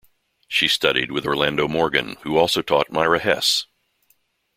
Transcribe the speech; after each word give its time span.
She 0.47 0.67
studied 0.67 1.11
with 1.11 1.27
Orlando 1.27 1.67
Morgan, 1.67 2.17
who 2.23 2.35
also 2.35 2.63
taught 2.63 2.91
Myra 2.91 3.19
Hess. 3.19 3.67